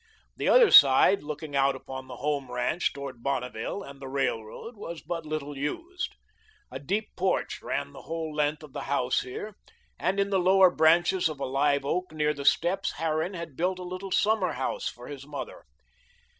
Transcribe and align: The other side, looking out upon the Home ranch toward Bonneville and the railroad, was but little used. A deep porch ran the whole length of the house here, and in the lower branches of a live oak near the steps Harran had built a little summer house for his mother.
The 0.35 0.49
other 0.49 0.71
side, 0.71 1.21
looking 1.21 1.55
out 1.55 1.75
upon 1.75 2.07
the 2.07 2.15
Home 2.15 2.51
ranch 2.51 2.91
toward 2.91 3.21
Bonneville 3.21 3.83
and 3.83 3.99
the 4.01 4.07
railroad, 4.07 4.75
was 4.75 5.03
but 5.03 5.27
little 5.27 5.55
used. 5.55 6.15
A 6.71 6.79
deep 6.79 7.15
porch 7.15 7.61
ran 7.61 7.93
the 7.93 8.01
whole 8.01 8.33
length 8.33 8.63
of 8.63 8.73
the 8.73 8.85
house 8.89 9.19
here, 9.21 9.53
and 9.99 10.19
in 10.19 10.31
the 10.31 10.39
lower 10.39 10.71
branches 10.71 11.29
of 11.29 11.39
a 11.39 11.45
live 11.45 11.85
oak 11.85 12.11
near 12.13 12.33
the 12.33 12.45
steps 12.45 12.93
Harran 12.93 13.35
had 13.35 13.55
built 13.55 13.77
a 13.77 13.83
little 13.83 14.09
summer 14.09 14.53
house 14.53 14.89
for 14.89 15.05
his 15.05 15.27
mother. 15.27 15.65